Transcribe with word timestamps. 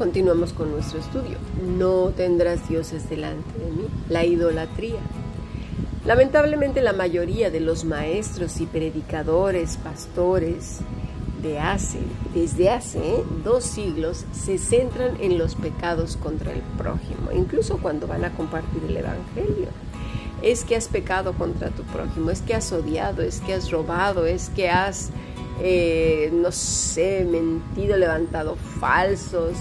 continuamos 0.00 0.54
con 0.54 0.70
nuestro 0.70 0.98
estudio. 0.98 1.36
No 1.76 2.08
tendrás 2.16 2.66
dioses 2.70 3.10
delante 3.10 3.52
de 3.58 3.70
mí. 3.70 3.86
La 4.08 4.24
idolatría. 4.24 4.98
Lamentablemente 6.06 6.80
la 6.80 6.94
mayoría 6.94 7.50
de 7.50 7.60
los 7.60 7.84
maestros 7.84 8.62
y 8.62 8.66
predicadores, 8.66 9.76
pastores 9.76 10.78
de 11.42 11.58
hace, 11.58 11.98
desde 12.34 12.70
hace 12.70 13.22
dos 13.44 13.64
siglos 13.64 14.24
se 14.32 14.56
centran 14.56 15.18
en 15.20 15.36
los 15.36 15.54
pecados 15.54 16.16
contra 16.16 16.50
el 16.52 16.62
prójimo, 16.78 17.30
incluso 17.34 17.76
cuando 17.76 18.06
van 18.06 18.24
a 18.24 18.32
compartir 18.32 18.82
el 18.88 18.96
Evangelio. 18.96 19.68
Es 20.40 20.64
que 20.64 20.76
has 20.76 20.88
pecado 20.88 21.34
contra 21.34 21.68
tu 21.68 21.82
prójimo, 21.82 22.30
es 22.30 22.40
que 22.40 22.54
has 22.54 22.72
odiado, 22.72 23.20
es 23.20 23.42
que 23.42 23.52
has 23.52 23.70
robado, 23.70 24.24
es 24.24 24.48
que 24.48 24.70
has, 24.70 25.10
eh, 25.60 26.30
no 26.32 26.52
sé, 26.52 27.26
mentido, 27.30 27.98
levantado 27.98 28.56
falsos, 28.56 29.58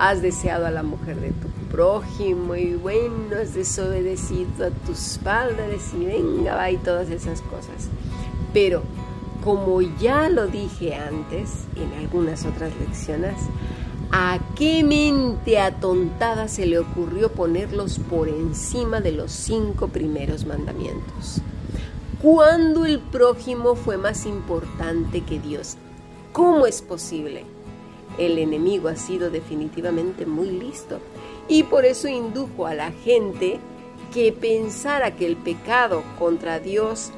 has 0.00 0.22
deseado 0.22 0.64
a 0.64 0.70
la 0.70 0.82
mujer 0.82 1.20
de 1.20 1.28
tu 1.28 1.48
prójimo 1.70 2.56
y 2.56 2.72
bueno, 2.74 3.36
has 3.40 3.54
desobedecido 3.54 4.66
a 4.66 4.70
tus 4.86 5.18
padres 5.22 5.92
y 5.94 6.06
venga, 6.06 6.56
va 6.56 6.70
y 6.70 6.78
todas 6.78 7.10
esas 7.10 7.42
cosas. 7.42 7.90
Pero 8.54 8.82
como 9.44 9.82
ya 9.82 10.30
lo 10.30 10.46
dije 10.46 10.94
antes 10.94 11.66
en 11.76 11.92
algunas 11.98 12.46
otras 12.46 12.72
lecciones, 12.80 13.34
¿a 14.10 14.38
qué 14.56 14.82
mente 14.82 15.58
atontada 15.58 16.48
se 16.48 16.64
le 16.64 16.78
ocurrió 16.78 17.30
ponerlos 17.32 17.98
por 17.98 18.30
encima 18.30 19.02
de 19.02 19.12
los 19.12 19.30
cinco 19.30 19.88
primeros 19.88 20.46
mandamientos? 20.46 21.42
¿Cuándo 22.22 22.86
el 22.86 23.00
prójimo 23.00 23.74
fue 23.74 23.98
más 23.98 24.24
importante 24.24 25.20
que 25.20 25.38
Dios? 25.38 25.76
¿Cómo 26.32 26.66
es 26.66 26.80
posible? 26.80 27.44
El 28.18 28.38
enemigo 28.38 28.88
ha 28.88 28.96
sido 28.96 29.30
definitivamente 29.30 30.26
muy 30.26 30.50
listo 30.50 30.98
y 31.48 31.64
por 31.64 31.84
eso 31.84 32.08
indujo 32.08 32.66
a 32.66 32.74
la 32.74 32.92
gente 32.92 33.58
que 34.12 34.32
pensara 34.32 35.16
que 35.16 35.26
el 35.26 35.36
pecado 35.36 36.02
contra 36.18 36.58
Dios 36.58 37.12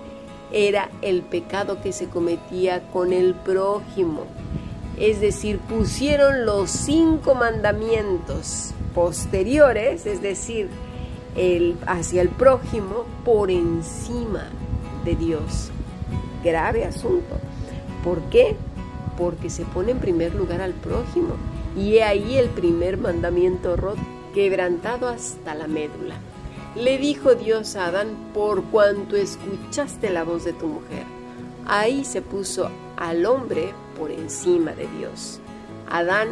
era 0.52 0.90
el 1.00 1.22
pecado 1.22 1.80
que 1.82 1.92
se 1.92 2.08
cometía 2.08 2.82
con 2.92 3.12
el 3.12 3.34
prójimo. 3.34 4.26
Es 4.98 5.20
decir, 5.20 5.58
pusieron 5.58 6.44
los 6.44 6.70
cinco 6.70 7.34
mandamientos 7.34 8.72
posteriores, 8.94 10.04
es 10.04 10.20
decir, 10.20 10.68
el, 11.36 11.76
hacia 11.86 12.20
el 12.20 12.28
prójimo 12.28 13.06
por 13.24 13.50
encima 13.50 14.50
de 15.04 15.16
Dios. 15.16 15.70
Grave 16.44 16.84
asunto. 16.84 17.38
¿Por 18.04 18.20
qué? 18.24 18.56
Porque 19.16 19.50
se 19.50 19.64
pone 19.64 19.92
en 19.92 19.98
primer 19.98 20.34
lugar 20.34 20.60
al 20.60 20.72
prójimo. 20.72 21.34
Y 21.76 21.96
he 21.96 22.02
ahí 22.02 22.36
el 22.36 22.48
primer 22.50 22.98
mandamiento 22.98 23.76
roto, 23.76 24.00
quebrantado 24.34 25.08
hasta 25.08 25.54
la 25.54 25.66
médula. 25.66 26.16
Le 26.74 26.96
dijo 26.98 27.34
Dios 27.34 27.76
a 27.76 27.86
Adán, 27.86 28.30
por 28.32 28.64
cuanto 28.64 29.16
escuchaste 29.16 30.10
la 30.10 30.24
voz 30.24 30.44
de 30.44 30.54
tu 30.54 30.66
mujer. 30.66 31.04
Ahí 31.66 32.04
se 32.04 32.22
puso 32.22 32.70
al 32.96 33.26
hombre 33.26 33.72
por 33.98 34.10
encima 34.10 34.72
de 34.72 34.88
Dios. 34.98 35.40
Adán 35.90 36.28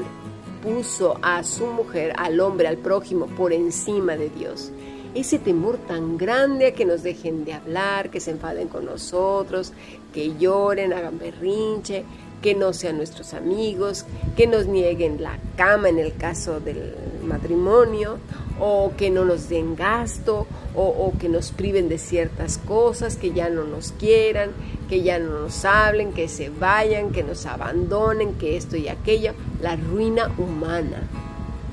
puso 0.62 1.18
a 1.22 1.42
su 1.44 1.66
mujer, 1.66 2.12
al 2.16 2.40
hombre, 2.40 2.68
al 2.68 2.78
prójimo, 2.78 3.26
por 3.26 3.52
encima 3.52 4.16
de 4.16 4.30
Dios. 4.30 4.72
Ese 5.14 5.38
temor 5.38 5.76
tan 5.76 6.16
grande 6.16 6.68
a 6.68 6.74
que 6.74 6.84
nos 6.84 7.02
dejen 7.02 7.44
de 7.44 7.54
hablar, 7.54 8.10
que 8.10 8.20
se 8.20 8.30
enfaden 8.30 8.68
con 8.68 8.84
nosotros, 8.84 9.72
que 10.14 10.36
lloren, 10.38 10.92
hagan 10.92 11.18
berrinche, 11.18 12.04
que 12.42 12.54
no 12.54 12.72
sean 12.72 12.96
nuestros 12.96 13.34
amigos, 13.34 14.06
que 14.36 14.46
nos 14.46 14.66
nieguen 14.66 15.22
la 15.22 15.38
cama 15.56 15.88
en 15.88 15.98
el 15.98 16.14
caso 16.16 16.60
del 16.60 16.94
matrimonio, 17.24 18.18
o 18.58 18.92
que 18.96 19.10
no 19.10 19.24
nos 19.24 19.48
den 19.48 19.74
gasto, 19.74 20.46
o, 20.74 21.12
que 21.18 21.28
nos 21.28 21.50
priven 21.50 21.88
de 21.88 21.98
ciertas 21.98 22.58
cosas, 22.58 23.16
que 23.16 23.32
ya 23.32 23.48
no 23.48 23.64
nos 23.64 23.92
quieran, 23.92 24.50
que 24.88 25.02
ya 25.02 25.18
no 25.18 25.40
nos 25.40 25.64
hablen, 25.64 26.12
que 26.12 26.28
se 26.28 26.50
vayan, 26.50 27.10
que 27.10 27.22
nos 27.22 27.46
abandonen, 27.46 28.34
que 28.34 28.56
esto 28.56 28.76
y 28.76 28.88
aquello, 28.88 29.32
la 29.60 29.76
ruina 29.76 30.30
humana, 30.38 31.02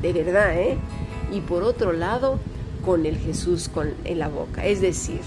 de 0.01 0.13
verdad, 0.13 0.57
¿eh? 0.59 0.77
Y 1.31 1.41
por 1.41 1.63
otro 1.63 1.91
lado, 1.91 2.39
con 2.85 3.05
el 3.05 3.17
Jesús 3.17 3.69
con, 3.69 3.93
en 4.05 4.19
la 4.19 4.29
boca, 4.29 4.65
es 4.65 4.79
decir, 4.81 5.19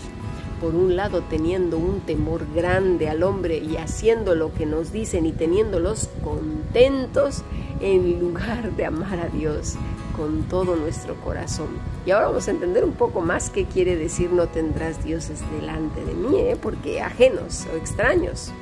por 0.61 0.75
un 0.75 0.95
lado 0.95 1.23
teniendo 1.23 1.79
un 1.79 2.01
temor 2.01 2.47
grande 2.55 3.09
al 3.09 3.23
hombre 3.23 3.59
y 3.59 3.77
haciendo 3.77 4.35
lo 4.35 4.53
que 4.53 4.67
nos 4.67 4.93
dicen 4.93 5.27
y 5.27 5.33
teniéndolos 5.33 6.09
contentos 6.23 7.43
en 7.81 8.21
lugar 8.21 8.77
de 8.77 8.85
amar 8.85 9.21
a 9.21 9.29
Dios, 9.29 9.77
con 10.17 10.43
todo 10.45 10.77
nuestro 10.77 11.15
corazón. 11.17 11.69
Y 12.05 12.11
ahora 12.11 12.27
vamos 12.27 12.47
a 12.47 12.51
entender 12.51 12.85
un 12.85 12.93
poco 12.93 13.21
más 13.23 13.49
qué 13.51 13.65
quiere 13.65 13.97
decir 13.97 14.31
no 14.33 14.49
tendrás 14.49 15.03
dioses 15.03 15.41
delante 15.59 16.05
de 16.05 16.15
mí, 16.15 16.39
¿eh? 16.39 16.57
porque 16.61 17.01
ajenos 17.01 17.67
o 17.73 17.77
extraños. 17.77 18.53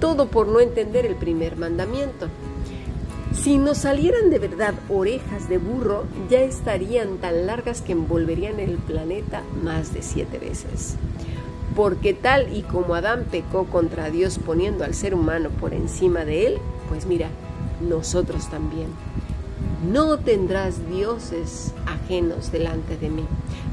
Todo 0.00 0.26
por 0.26 0.48
no 0.48 0.60
entender 0.60 1.06
el 1.06 1.14
primer 1.14 1.56
mandamiento. 1.56 2.28
Si 3.34 3.56
nos 3.56 3.78
salieran 3.78 4.28
de 4.28 4.38
verdad 4.38 4.74
orejas 4.90 5.48
de 5.48 5.56
burro, 5.56 6.04
ya 6.28 6.40
estarían 6.42 7.16
tan 7.16 7.46
largas 7.46 7.80
que 7.80 7.92
envolverían 7.92 8.60
el 8.60 8.76
planeta 8.76 9.42
más 9.62 9.94
de 9.94 10.02
siete 10.02 10.38
veces. 10.38 10.96
Porque 11.74 12.12
tal 12.14 12.54
y 12.54 12.62
como 12.62 12.94
Adán 12.94 13.26
pecó 13.30 13.64
contra 13.64 14.10
Dios 14.10 14.38
poniendo 14.38 14.84
al 14.84 14.94
ser 14.94 15.14
humano 15.14 15.48
por 15.48 15.72
encima 15.72 16.24
de 16.24 16.46
él, 16.46 16.58
pues 16.88 17.06
mira, 17.06 17.28
nosotros 17.80 18.50
también 18.50 18.88
no 19.82 20.18
tendrás 20.18 20.88
dioses 20.88 21.72
ajenos 21.86 22.52
delante 22.52 22.96
de 22.96 23.10
mí. 23.10 23.24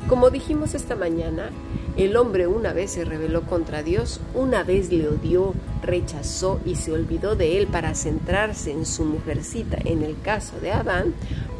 Como 0.08 0.32
dijimos 0.32 0.74
esta 0.74 0.96
mañana, 0.96 1.52
el 1.98 2.18
hombre 2.18 2.48
una 2.48 2.74
vez 2.74 2.92
se 2.92 3.06
rebeló 3.06 3.44
contra 3.44 3.84
Dios, 3.84 4.20
una 4.34 4.64
vez 4.64 4.92
le 4.92 5.08
odió, 5.08 5.54
rechazó 5.84 6.60
y 6.66 6.76
se 6.76 6.92
olvidó 6.92 7.36
de 7.36 7.60
él 7.60 7.68
para 7.68 7.94
centrarse 7.94 8.72
en 8.72 8.86
su 8.86 9.06
mujercita, 9.06 9.78
en 9.84 10.02
el 10.02 10.20
caso 10.20 10.60
de 10.60 10.72
Adán, 10.72 11.14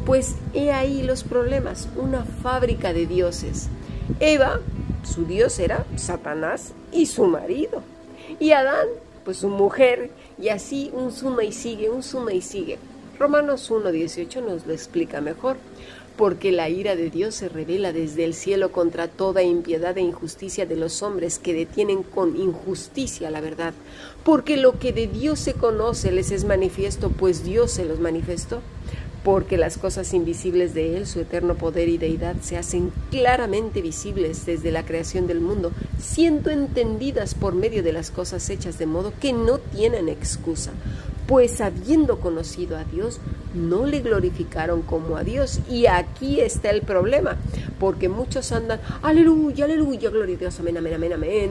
pues 0.04 0.34
he 0.52 0.72
ahí 0.72 1.02
los 1.02 1.22
problemas, 1.22 1.88
una 1.96 2.24
fábrica 2.24 2.92
de 2.92 3.06
dioses. 3.06 3.68
Eva, 4.18 4.58
su 5.04 5.24
dios 5.24 5.58
era 5.58 5.86
Satanás 5.96 6.72
y 6.92 7.06
su 7.06 7.24
marido. 7.26 7.82
Y 8.38 8.52
Adán, 8.52 8.86
pues 9.24 9.38
su 9.38 9.48
mujer, 9.48 10.10
y 10.40 10.48
así 10.48 10.90
un 10.94 11.12
suma 11.12 11.44
y 11.44 11.52
sigue, 11.52 11.90
un 11.90 12.02
suma 12.02 12.32
y 12.32 12.40
sigue. 12.40 12.78
Romanos 13.18 13.70
1.18 13.70 14.42
nos 14.42 14.66
lo 14.66 14.72
explica 14.72 15.20
mejor, 15.20 15.56
porque 16.16 16.52
la 16.52 16.68
ira 16.68 16.96
de 16.96 17.10
Dios 17.10 17.34
se 17.34 17.48
revela 17.48 17.92
desde 17.92 18.24
el 18.24 18.34
cielo 18.34 18.72
contra 18.72 19.08
toda 19.08 19.42
impiedad 19.42 19.96
e 19.98 20.02
injusticia 20.02 20.66
de 20.66 20.76
los 20.76 21.02
hombres 21.02 21.38
que 21.38 21.54
detienen 21.54 22.02
con 22.02 22.36
injusticia 22.36 23.30
la 23.30 23.40
verdad, 23.40 23.74
porque 24.24 24.56
lo 24.56 24.78
que 24.78 24.92
de 24.92 25.06
Dios 25.06 25.38
se 25.38 25.54
conoce 25.54 26.12
les 26.12 26.30
es 26.30 26.44
manifiesto, 26.44 27.10
pues 27.10 27.44
Dios 27.44 27.70
se 27.70 27.84
los 27.84 28.00
manifestó 28.00 28.60
porque 29.22 29.56
las 29.56 29.76
cosas 29.76 30.14
invisibles 30.14 30.72
de 30.74 30.96
Él, 30.96 31.06
su 31.06 31.20
eterno 31.20 31.54
poder 31.54 31.88
y 31.88 31.98
deidad, 31.98 32.36
se 32.40 32.56
hacen 32.56 32.92
claramente 33.10 33.82
visibles 33.82 34.46
desde 34.46 34.70
la 34.70 34.84
creación 34.84 35.26
del 35.26 35.40
mundo, 35.40 35.72
siendo 36.00 36.50
entendidas 36.50 37.34
por 37.34 37.54
medio 37.54 37.82
de 37.82 37.92
las 37.92 38.10
cosas 38.10 38.48
hechas 38.48 38.78
de 38.78 38.86
modo 38.86 39.12
que 39.20 39.32
no 39.32 39.58
tienen 39.58 40.08
excusa, 40.08 40.72
pues 41.30 41.60
habiendo 41.60 42.18
conocido 42.18 42.76
a 42.76 42.82
Dios, 42.82 43.20
no 43.54 43.86
le 43.86 44.00
glorificaron 44.00 44.82
como 44.82 45.16
a 45.16 45.22
Dios. 45.22 45.60
Y 45.70 45.86
aquí 45.86 46.40
está 46.40 46.70
el 46.70 46.82
problema, 46.82 47.36
porque 47.78 48.08
muchos 48.08 48.50
andan, 48.50 48.80
aleluya, 49.00 49.66
aleluya, 49.66 50.10
gloria 50.10 50.34
a 50.34 50.38
Dios, 50.40 50.58
amén, 50.58 50.78
amén, 50.78 50.94
amén, 50.94 51.12
amén, 51.12 51.50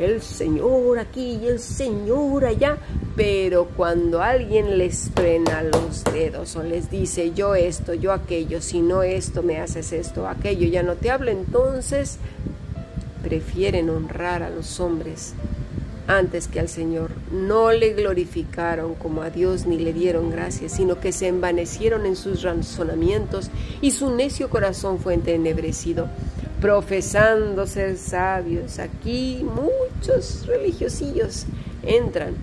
el 0.00 0.20
Señor 0.20 0.98
aquí 0.98 1.38
y 1.40 1.46
el 1.46 1.60
Señor 1.60 2.44
allá. 2.44 2.76
Pero 3.14 3.66
cuando 3.76 4.20
alguien 4.20 4.78
les 4.78 5.12
frena 5.14 5.62
los 5.62 6.02
dedos 6.02 6.56
o 6.56 6.64
les 6.64 6.90
dice, 6.90 7.30
yo 7.30 7.54
esto, 7.54 7.94
yo 7.94 8.12
aquello, 8.12 8.60
si 8.60 8.80
no 8.80 9.04
esto, 9.04 9.44
me 9.44 9.60
haces 9.60 9.92
esto, 9.92 10.26
aquello, 10.26 10.66
ya 10.66 10.82
no 10.82 10.94
te 10.94 11.08
hablo, 11.08 11.30
entonces 11.30 12.18
prefieren 13.22 13.90
honrar 13.90 14.42
a 14.42 14.50
los 14.50 14.80
hombres 14.80 15.34
antes 16.10 16.48
que 16.48 16.58
al 16.58 16.68
Señor. 16.68 17.12
No 17.30 17.70
le 17.70 17.94
glorificaron 17.94 18.94
como 18.94 19.22
a 19.22 19.30
Dios 19.30 19.66
ni 19.66 19.78
le 19.78 19.92
dieron 19.92 20.30
gracias, 20.30 20.72
sino 20.72 20.98
que 20.98 21.12
se 21.12 21.28
envanecieron 21.28 22.04
en 22.04 22.16
sus 22.16 22.42
razonamientos 22.42 23.50
y 23.80 23.92
su 23.92 24.10
necio 24.10 24.50
corazón 24.50 24.98
fue 24.98 25.14
entenebrecido, 25.14 26.08
profesando 26.60 27.66
ser 27.66 27.96
sabios. 27.96 28.80
Aquí 28.80 29.44
muchos 29.44 30.46
religiosillos 30.46 31.46
entran, 31.84 32.34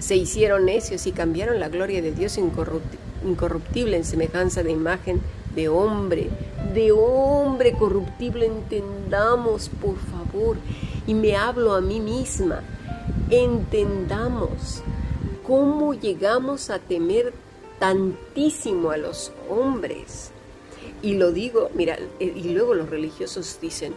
se 0.00 0.16
hicieron 0.16 0.64
necios 0.64 1.06
y 1.06 1.12
cambiaron 1.12 1.60
la 1.60 1.68
gloria 1.68 2.02
de 2.02 2.12
Dios 2.12 2.36
incorruptible 2.38 3.96
en 3.96 4.04
semejanza 4.04 4.64
de 4.64 4.72
imagen 4.72 5.20
de 5.54 5.68
hombre, 5.68 6.30
de 6.74 6.92
hombre 6.92 7.72
corruptible, 7.72 8.46
entendamos 8.46 9.68
por 9.68 9.96
favor, 9.96 10.56
y 11.06 11.14
me 11.14 11.36
hablo 11.36 11.74
a 11.74 11.80
mí 11.80 12.00
misma 12.00 12.62
entendamos 13.30 14.82
cómo 15.46 15.94
llegamos 15.94 16.70
a 16.70 16.78
temer 16.78 17.32
tantísimo 17.78 18.90
a 18.90 18.96
los 18.96 19.32
hombres. 19.48 20.30
Y 21.02 21.14
lo 21.14 21.32
digo, 21.32 21.70
mira, 21.74 21.98
y 22.18 22.48
luego 22.50 22.74
los 22.74 22.90
religiosos 22.90 23.58
dicen, 23.60 23.94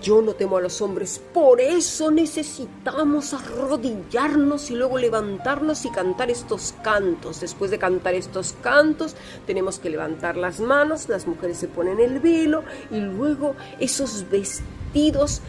yo 0.00 0.22
no 0.22 0.34
temo 0.34 0.58
a 0.58 0.60
los 0.60 0.80
hombres, 0.80 1.20
por 1.34 1.60
eso 1.60 2.12
necesitamos 2.12 3.34
arrodillarnos 3.34 4.70
y 4.70 4.76
luego 4.76 4.98
levantarnos 4.98 5.84
y 5.84 5.90
cantar 5.90 6.30
estos 6.30 6.74
cantos. 6.84 7.40
Después 7.40 7.72
de 7.72 7.78
cantar 7.78 8.14
estos 8.14 8.54
cantos, 8.62 9.16
tenemos 9.46 9.80
que 9.80 9.90
levantar 9.90 10.36
las 10.36 10.60
manos, 10.60 11.08
las 11.08 11.26
mujeres 11.26 11.58
se 11.58 11.66
ponen 11.66 11.98
el 11.98 12.20
velo 12.20 12.62
y 12.92 13.00
luego 13.00 13.56
esos 13.80 14.30
vestidos 14.30 15.42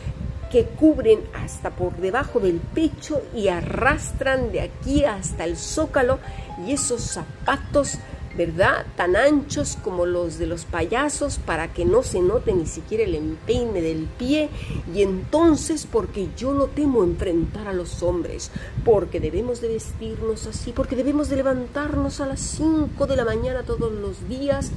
que 0.49 0.65
cubren 0.65 1.19
hasta 1.33 1.69
por 1.69 1.97
debajo 1.97 2.39
del 2.39 2.59
pecho 2.59 3.21
y 3.35 3.47
arrastran 3.49 4.51
de 4.51 4.61
aquí 4.61 5.05
hasta 5.05 5.43
el 5.43 5.57
zócalo 5.57 6.19
y 6.65 6.73
esos 6.73 7.01
zapatos 7.01 7.99
¿verdad? 8.39 8.86
Tan 8.95 9.18
anchos 9.18 9.77
como 9.83 10.06
los 10.06 10.38
de 10.38 10.47
los 10.47 10.63
payasos 10.63 11.39
para 11.39 11.74
que 11.74 11.83
no 11.83 12.03
se 12.03 12.21
note 12.21 12.53
ni 12.53 12.65
siquiera 12.65 13.03
el 13.03 13.15
empeine 13.15 13.81
del 13.81 14.07
pie. 14.18 14.50
Y 14.95 15.01
entonces, 15.01 15.86
porque 15.86 16.30
yo 16.38 16.53
no 16.53 16.68
temo 16.68 17.03
enfrentar 17.03 17.68
a 17.68 17.74
los 17.74 18.01
hombres, 18.01 18.50
porque 18.86 19.19
debemos 19.19 19.59
de 19.59 19.68
vestirnos 19.68 20.47
así, 20.47 20.71
porque 20.71 20.95
debemos 20.95 21.27
de 21.27 21.36
levantarnos 21.36 22.21
a 22.21 22.27
las 22.27 22.39
5 22.39 23.07
de 23.07 23.18
la 23.18 23.25
mañana 23.25 23.63
todos 23.63 23.91
los 23.91 24.30
días 24.30 24.71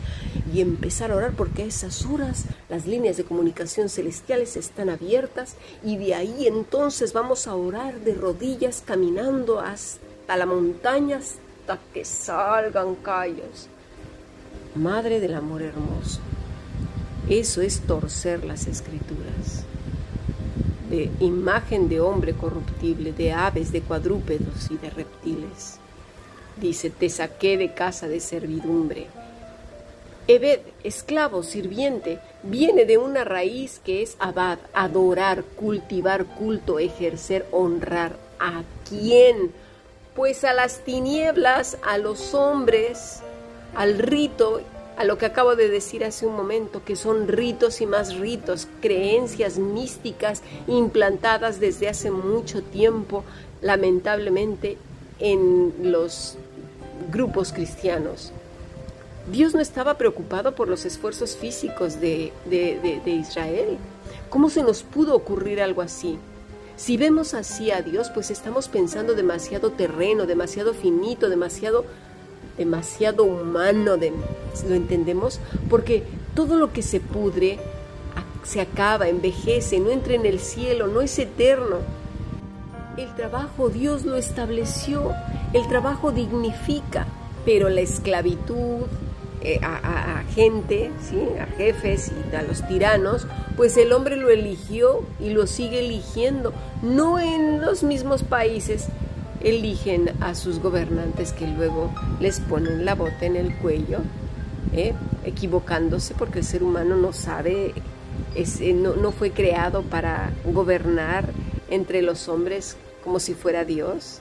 y 0.53 0.61
empezar 0.61 1.13
a 1.13 1.17
orar, 1.17 1.31
porque 1.37 1.63
a 1.63 1.67
esas 1.67 2.05
horas 2.05 2.47
las 2.69 2.85
líneas 2.85 3.17
de 3.17 3.23
comunicación 3.23 3.89
celestiales 3.89 4.57
están 4.57 4.91
abiertas 4.91 5.55
y 5.85 5.99
de 5.99 6.17
ahí 6.17 6.49
entonces 6.49 7.13
vamos 7.13 7.47
a 7.47 7.55
orar 7.55 8.01
de 8.01 8.15
rodillas 8.15 8.83
caminando 8.85 9.61
hasta 9.61 10.37
la 10.37 10.47
montaña, 10.47 11.21
que 11.93 12.05
salgan 12.05 12.95
callos. 12.97 13.69
Madre 14.75 15.21
del 15.21 15.35
amor 15.35 15.63
hermoso, 15.63 16.21
eso 17.29 17.61
es 17.61 17.81
torcer 17.81 18.45
las 18.45 18.67
escrituras. 18.67 19.65
De 20.91 21.11
imagen 21.21 21.89
de 21.89 22.01
hombre 22.01 22.35
corruptible, 22.35 23.13
de 23.13 23.33
aves, 23.33 23.73
de 23.73 23.81
cuadrúpedos 23.81 24.71
y 24.71 24.77
de 24.77 24.91
reptiles. 24.91 25.79
Dice, 26.61 26.91
te 26.91 27.09
saqué 27.09 27.57
de 27.57 27.73
casa 27.73 28.09
de 28.09 28.21
servidumbre. 28.21 29.07
Ebed, 30.29 30.61
esclavo, 30.85 31.43
sirviente, 31.43 32.19
viene 32.43 32.85
de 32.85 32.99
una 32.99 33.25
raíz 33.25 33.81
que 33.83 34.03
es 34.03 34.17
abad, 34.19 34.59
adorar, 34.73 35.45
cultivar, 35.45 36.25
culto, 36.27 36.79
ejercer, 36.79 37.47
honrar. 37.51 38.17
¿A 38.39 38.63
quién? 38.89 39.53
Pues 40.15 40.45
a 40.45 40.53
las 40.53 40.81
tinieblas, 40.81 41.79
a 41.83 41.99
los 41.99 42.35
hombres, 42.35 43.21
al 43.75 43.99
rito, 43.99 44.61
a 44.97 45.05
lo 45.05 45.17
que 45.17 45.27
acabo 45.27 45.57
de 45.57 45.69
decir 45.69 46.05
hace 46.05 46.27
un 46.27 46.37
momento, 46.37 46.85
que 46.85 46.97
son 46.97 47.29
ritos 47.29 47.81
y 47.81 47.87
más 47.87 48.17
ritos, 48.17 48.69
creencias 48.81 49.59
místicas 49.59 50.43
implantadas 50.67 51.61
desde 51.61 51.89
hace 51.89 52.11
mucho 52.11 52.63
tiempo, 52.63 53.25
lamentablemente, 53.63 54.77
en 55.19 55.73
los 55.91 56.37
grupos 57.11 57.53
cristianos. 57.53 58.33
Dios 59.31 59.55
no 59.55 59.61
estaba 59.61 59.97
preocupado 59.97 60.55
por 60.55 60.69
los 60.69 60.85
esfuerzos 60.85 61.37
físicos 61.37 62.01
de, 62.01 62.33
de, 62.45 63.01
de 63.05 63.11
Israel. 63.11 63.79
¿Cómo 64.29 64.51
se 64.51 64.63
nos 64.63 64.83
pudo 64.83 65.15
ocurrir 65.15 65.63
algo 65.63 65.81
así? 65.81 66.19
Si 66.77 66.97
vemos 66.97 67.35
así 67.35 67.71
a 67.71 67.83
Dios, 67.83 68.11
pues 68.11 68.31
estamos 68.31 68.69
pensando 68.69 69.15
demasiado 69.15 69.71
terreno, 69.71 70.27
demasiado 70.27 70.75
finito, 70.75 71.29
demasiado 71.29 71.85
demasiado 72.57 73.25
humano, 73.25 73.97
¿lo 73.97 74.75
entendemos? 74.75 75.41
Porque 75.71 76.05
todo 76.35 76.57
lo 76.57 76.73
que 76.73 76.83
se 76.83 77.01
pudre 77.01 77.59
se 78.43 78.61
acaba, 78.61 79.09
envejece, 79.09 79.79
no 79.79 79.91
entra 79.91 80.15
en 80.15 80.27
el 80.27 80.41
cielo, 80.41 80.87
no 80.87 81.01
es 81.01 81.19
eterno. 81.19 81.79
El 82.97 83.15
trabajo 83.15 83.69
Dios 83.69 84.05
lo 84.05 84.17
estableció, 84.17 85.13
el 85.55 85.67
trabajo 85.69 86.13
dignifica, 86.13 87.07
pero 87.45 87.69
la 87.71 87.81
esclavitud, 87.81 88.87
eh, 89.45 89.59
a, 89.63 90.23
gente, 90.35 90.91
¿sí? 91.03 91.19
a 91.39 91.47
jefes 91.57 92.13
y 92.31 92.35
a 92.35 92.43
los 92.43 92.67
tiranos, 92.69 93.27
pues 93.57 93.77
el 93.77 93.93
hombre 93.93 94.17
lo 94.17 94.31
eligió 94.31 95.05
y 95.19 95.31
lo 95.31 95.47
sigue 95.47 95.81
eligiendo. 95.81 96.53
No 96.81 97.19
en 97.19 97.61
los 97.61 97.83
mismos 97.83 98.23
países 98.23 98.87
eligen 99.41 100.13
a 100.21 100.37
sus 100.37 100.61
gobernantes 100.61 101.33
que 101.33 101.49
luego 101.49 101.93
les 102.21 102.39
ponen 102.39 102.85
la 102.85 102.95
bota 102.95 103.27
en 103.27 103.35
el 103.35 103.57
cuello, 103.57 103.99
¿eh? 104.73 104.95
equivocándose 105.25 106.15
porque 106.15 106.39
el 106.39 106.45
ser 106.45 106.63
humano 106.63 106.95
no 106.95 107.13
sabe, 107.13 107.75
eh, 108.37 108.73
no, 108.75 108.95
no 108.95 109.11
fue 109.11 109.33
creado 109.33 109.83
para 109.83 110.31
gobernar 110.45 111.29
entre 111.69 112.01
los 112.01 112.29
hombres 112.29 112.77
como 113.03 113.19
si 113.19 113.35
fuera 113.35 113.65
Dios. 113.65 114.21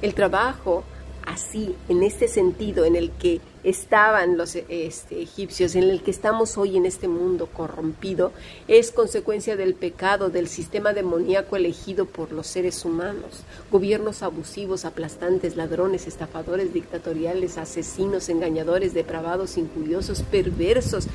El 0.00 0.14
trabajo 0.14 0.84
así, 1.26 1.74
en 1.88 2.04
este 2.04 2.28
sentido 2.28 2.84
en 2.84 2.94
el 2.94 3.10
que 3.10 3.40
estaban 3.64 4.36
los 4.36 4.54
este, 4.54 5.22
egipcios, 5.22 5.74
en 5.74 5.84
el 5.84 6.02
que 6.02 6.10
estamos 6.10 6.56
hoy 6.58 6.76
en 6.76 6.86
este 6.86 7.08
mundo 7.08 7.48
corrompido, 7.52 8.32
es 8.68 8.92
consecuencia 8.92 9.56
del 9.56 9.74
pecado, 9.74 10.28
del 10.28 10.48
sistema 10.48 10.92
demoníaco 10.92 11.56
elegido 11.56 12.04
por 12.04 12.30
los 12.30 12.46
seres 12.46 12.84
humanos. 12.84 13.42
Gobiernos 13.72 14.22
abusivos, 14.22 14.84
aplastantes, 14.84 15.56
ladrones, 15.56 16.06
estafadores, 16.06 16.72
dictatoriales, 16.74 17.56
asesinos, 17.56 18.28
engañadores, 18.28 18.92
depravados, 18.92 19.56
injuriosos, 19.56 20.22
perversos. 20.22 21.06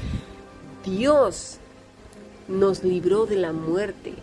Dios 0.83 1.57
nos 2.47 2.83
libró 2.83 3.27
de 3.27 3.35
la 3.35 3.53
muerte, 3.53 4.13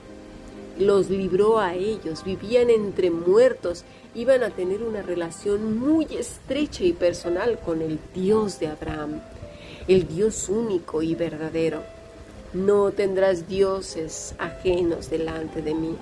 los 0.79 1.09
libró 1.11 1.61
a 1.61 1.75
ellos, 1.75 2.25
vivían 2.25 2.71
entre 2.71 3.11
muertos 3.11 3.85
iban 4.17 4.43
a 4.43 4.51
tener 4.51 4.83
una 4.83 5.03
relación 5.03 5.79
muy 5.79 6.07
estrecha 6.17 6.83
y 6.85 6.95
personal 6.95 7.59
con 7.59 7.83
el 7.83 7.99
Dios 8.15 8.59
de 8.59 8.69
Abraham, 8.69 9.21
el 9.87 10.09
Dios 10.09 10.49
único 10.49 11.03
y 11.03 11.15
verdadero. 11.15 11.83
No 12.55 12.91
tendrás 12.93 13.47
dioses 13.47 14.35
ajenos 14.39 15.11
delante 15.11 15.61
de 15.61 15.75
mí. 15.75 15.97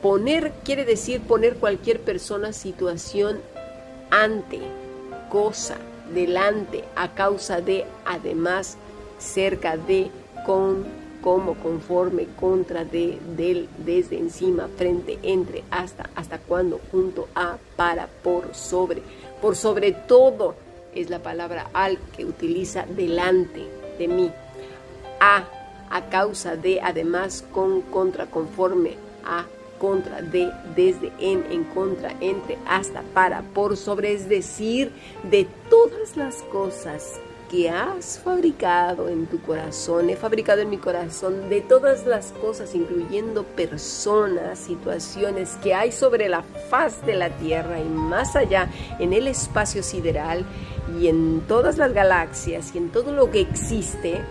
Poner 0.00 0.52
quiere 0.64 0.86
decir 0.86 1.20
poner 1.20 1.56
cualquier 1.56 2.00
persona, 2.00 2.54
situación 2.54 3.38
ante, 4.10 4.60
cosa, 5.28 5.76
delante, 6.14 6.84
a 6.96 7.14
causa 7.14 7.60
de, 7.60 7.84
además, 8.06 8.78
cerca 9.18 9.76
de, 9.76 10.10
con, 10.46 10.86
como, 11.22 11.54
conforme, 11.54 12.26
contra, 12.38 12.84
de, 12.84 13.18
del, 13.36 13.68
desde, 13.78 14.18
encima, 14.18 14.68
frente, 14.76 15.18
entre, 15.22 15.64
hasta, 15.70 16.10
hasta 16.14 16.38
cuando, 16.38 16.80
junto 16.90 17.28
a, 17.34 17.56
para, 17.76 18.08
por, 18.22 18.54
sobre. 18.54 19.02
Por 19.40 19.56
sobre 19.56 19.92
todo 19.92 20.54
es 20.94 21.10
la 21.10 21.20
palabra 21.20 21.70
al 21.72 21.98
que 22.16 22.24
utiliza 22.24 22.86
delante 22.86 23.66
de 23.98 24.08
mí. 24.08 24.32
A, 25.20 25.44
a 25.90 26.08
causa 26.08 26.56
de, 26.56 26.80
además, 26.80 27.44
con, 27.52 27.82
contra, 27.82 28.26
conforme, 28.26 28.96
a, 29.24 29.46
contra, 29.78 30.22
de, 30.22 30.50
desde, 30.76 31.12
en, 31.18 31.44
en 31.50 31.64
contra, 31.64 32.12
entre, 32.20 32.58
hasta, 32.66 33.02
para, 33.14 33.42
por, 33.42 33.76
sobre, 33.76 34.12
es 34.12 34.28
decir, 34.28 34.92
de 35.30 35.46
todas 35.68 36.16
las 36.16 36.42
cosas 36.44 37.20
que 37.50 37.70
has 37.70 38.18
fabricado 38.18 39.08
en 39.08 39.26
tu 39.26 39.40
corazón, 39.40 40.10
he 40.10 40.16
fabricado 40.16 40.60
en 40.60 40.70
mi 40.70 40.78
corazón 40.78 41.48
de 41.48 41.60
todas 41.60 42.06
las 42.06 42.32
cosas, 42.32 42.74
incluyendo 42.74 43.44
personas, 43.44 44.58
situaciones 44.58 45.56
que 45.62 45.74
hay 45.74 45.90
sobre 45.92 46.28
la 46.28 46.42
faz 46.42 47.04
de 47.06 47.14
la 47.14 47.30
Tierra 47.30 47.80
y 47.80 47.84
más 47.84 48.36
allá, 48.36 48.68
en 48.98 49.12
el 49.12 49.28
espacio 49.28 49.82
sideral 49.82 50.44
y 51.00 51.08
en 51.08 51.42
todas 51.46 51.78
las 51.78 51.92
galaxias 51.92 52.74
y 52.74 52.78
en 52.78 52.90
todo 52.90 53.12
lo 53.12 53.30
que 53.30 53.40
existe, 53.40 54.22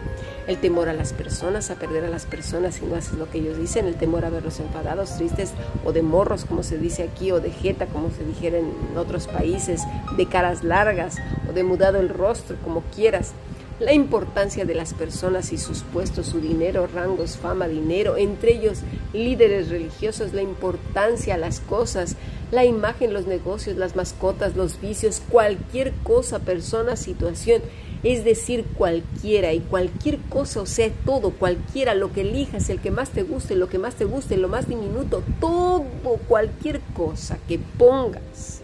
el 0.47 0.57
temor 0.57 0.89
a 0.89 0.93
las 0.93 1.13
personas, 1.13 1.69
a 1.69 1.75
perder 1.75 2.05
a 2.05 2.09
las 2.09 2.25
personas 2.25 2.75
si 2.75 2.85
no 2.85 2.95
haces 2.95 3.17
lo 3.17 3.29
que 3.29 3.39
ellos 3.39 3.57
dicen, 3.57 3.85
el 3.85 3.95
temor 3.95 4.25
a 4.25 4.29
verlos 4.29 4.59
enfadados, 4.59 5.17
tristes 5.17 5.51
o 5.83 5.91
de 5.91 6.01
morros, 6.01 6.45
como 6.45 6.63
se 6.63 6.77
dice 6.77 7.03
aquí, 7.03 7.31
o 7.31 7.39
de 7.39 7.51
jeta, 7.51 7.85
como 7.87 8.09
se 8.11 8.23
dijera 8.23 8.57
en 8.57 8.71
otros 8.95 9.27
países, 9.27 9.81
de 10.15 10.25
caras 10.25 10.63
largas 10.63 11.17
o 11.49 11.53
de 11.53 11.63
mudado 11.63 11.99
el 11.99 12.09
rostro, 12.09 12.55
como 12.63 12.81
quieras. 12.95 13.33
La 13.79 13.93
importancia 13.93 14.65
de 14.65 14.73
las 14.73 14.95
personas 14.95 15.53
y 15.53 15.59
sus 15.59 15.83
puestos, 15.83 16.25
su 16.25 16.39
dinero, 16.39 16.87
rangos, 16.87 17.37
fama, 17.37 17.67
dinero, 17.67 18.17
entre 18.17 18.53
ellos 18.53 18.79
líderes 19.13 19.69
religiosos, 19.69 20.33
la 20.33 20.41
importancia 20.41 21.35
a 21.35 21.37
las 21.37 21.59
cosas, 21.59 22.15
la 22.49 22.65
imagen, 22.65 23.13
los 23.13 23.27
negocios, 23.27 23.77
las 23.77 23.95
mascotas, 23.95 24.55
los 24.55 24.81
vicios, 24.81 25.21
cualquier 25.29 25.91
cosa, 26.03 26.39
persona, 26.39 26.95
situación 26.95 27.61
es 28.03 28.23
decir, 28.23 28.65
cualquiera 28.75 29.53
y 29.53 29.59
cualquier 29.59 30.17
cosa, 30.29 30.61
o 30.61 30.65
sea, 30.65 30.89
todo, 31.05 31.31
cualquiera, 31.31 31.95
lo 31.95 32.11
que 32.13 32.21
elijas, 32.21 32.69
el 32.69 32.79
que 32.79 32.91
más 32.91 33.09
te 33.09 33.23
guste, 33.23 33.55
lo 33.55 33.69
que 33.69 33.79
más 33.79 33.95
te 33.95 34.05
guste, 34.05 34.37
lo 34.37 34.47
más 34.47 34.67
diminuto, 34.67 35.23
todo, 35.39 35.85
cualquier 36.27 36.79
cosa 36.95 37.37
que 37.47 37.59
pongas 37.77 38.61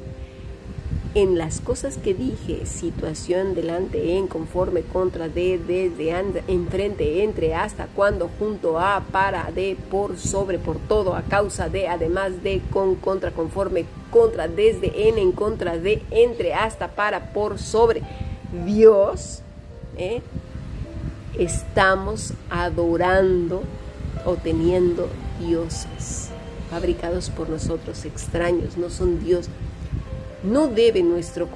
en 1.16 1.38
las 1.38 1.62
cosas 1.62 1.98
que 1.98 2.13
dije, 2.13 2.66
situación 2.66 3.54
delante, 3.54 4.18
en, 4.18 4.28
conforme, 4.28 4.82
contra, 4.82 5.30
de, 5.30 5.60
desde, 5.60 6.12
enfrente, 6.48 7.24
entre, 7.24 7.54
hasta, 7.54 7.86
cuando, 7.88 8.30
junto 8.40 8.80
a, 8.80 9.04
para, 9.12 9.52
de, 9.52 9.78
por, 9.92 10.18
sobre, 10.18 10.58
por 10.58 10.78
todo, 10.78 11.16
a 11.16 11.22
causa 11.22 11.70
de, 11.70 11.88
además 11.88 12.42
de, 12.42 12.62
con, 12.72 12.96
contra, 12.96 13.30
conforme, 13.32 13.86
contra, 14.10 14.48
desde, 14.48 15.08
en, 15.08 15.20
en 15.20 15.32
contra 15.34 15.78
de, 15.78 16.02
entre, 16.10 16.56
hasta, 16.56 16.88
para, 16.96 17.32
por, 17.32 17.60
sobre. 17.60 18.02
Dios, 18.66 19.42
¿eh? 19.98 20.22
estamos 21.38 22.34
adorando 22.50 23.64
o 24.26 24.36
teniendo 24.36 25.10
dioses 25.40 26.30
fabricados 26.70 27.30
por 27.30 27.50
nosotros, 27.50 28.06
extraños, 28.06 28.78
no 28.78 28.90
son 28.90 29.24
Dios. 29.24 29.48
No 30.44 30.68
debe 30.68 31.04
nuestro 31.04 31.48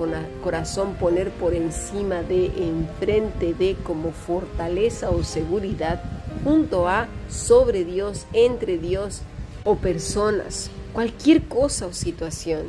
corazón 0.44 0.94
poner 0.94 1.32
por 1.32 1.54
encima 1.54 2.22
de, 2.22 2.46
enfrente 2.46 3.54
de, 3.54 3.76
como 3.84 4.12
fortaleza 4.12 5.10
o 5.10 5.24
seguridad, 5.24 6.02
junto 6.44 6.88
a, 6.88 7.08
sobre 7.30 7.84
Dios, 7.84 8.26
entre 8.32 8.78
Dios 8.78 9.22
o 9.64 9.76
personas, 9.76 10.70
cualquier 10.94 11.44
cosa 11.48 11.88
o 11.88 11.94
situación, 11.94 12.68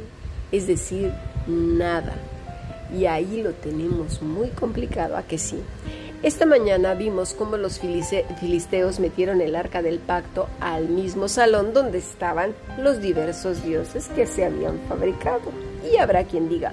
es 0.50 0.66
decir, 0.66 1.12
nada. 1.46 2.14
Y 2.96 3.06
ahí 3.06 3.42
lo 3.42 3.52
tenemos 3.52 4.22
muy 4.22 4.48
complicado, 4.48 5.16
¿a 5.16 5.22
que 5.22 5.38
sí? 5.38 5.58
Esta 6.20 6.46
mañana 6.46 6.94
vimos 6.94 7.32
cómo 7.32 7.56
los 7.56 7.78
filisteos 7.78 8.98
metieron 8.98 9.40
el 9.40 9.54
arca 9.54 9.82
del 9.82 10.00
pacto 10.00 10.48
al 10.58 10.88
mismo 10.88 11.28
salón 11.28 11.72
donde 11.72 11.98
estaban 11.98 12.54
los 12.76 13.00
diversos 13.00 13.62
dioses 13.62 14.08
que 14.08 14.26
se 14.26 14.44
habían 14.44 14.80
fabricado. 14.88 15.52
Y 15.88 15.96
habrá 15.98 16.24
quien 16.24 16.48
diga, 16.48 16.72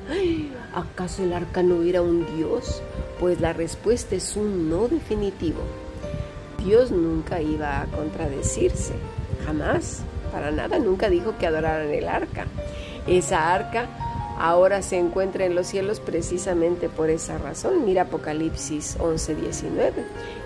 ¿acaso 0.74 1.24
el 1.24 1.34
arca 1.34 1.62
no 1.62 1.84
era 1.84 2.02
un 2.02 2.26
dios? 2.36 2.82
Pues 3.20 3.40
la 3.40 3.54
respuesta 3.54 4.16
es 4.16 4.36
un 4.36 4.68
no 4.68 4.88
definitivo. 4.88 5.62
Dios 6.66 6.90
nunca 6.90 7.40
iba 7.40 7.82
a 7.82 7.86
contradecirse, 7.86 8.94
jamás, 9.46 10.02
para 10.32 10.50
nada, 10.50 10.80
nunca 10.80 11.08
dijo 11.08 11.38
que 11.38 11.46
adoraran 11.46 11.92
el 11.92 12.08
arca. 12.08 12.48
Esa 13.06 13.54
arca 13.54 13.88
ahora 14.38 14.82
se 14.82 14.98
encuentra 14.98 15.46
en 15.46 15.56
los 15.56 15.68
cielos 15.68 16.00
precisamente 16.00 16.90
por 16.90 17.10
esa 17.10 17.38
razón. 17.38 17.86
Mira 17.86 18.04
Apocalipsis 18.04 18.98
11, 19.00 19.36
19. 19.36 20.04